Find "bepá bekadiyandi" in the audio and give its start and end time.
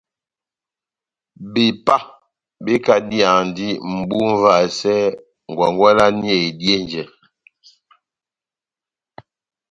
1.53-3.67